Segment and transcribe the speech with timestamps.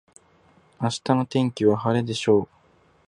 [0.81, 2.49] 明日の天気は晴れでしょう。